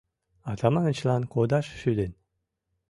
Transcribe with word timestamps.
Атаманычланат 0.51 1.25
кодаш 1.33 1.65
шӱден. 1.81 2.11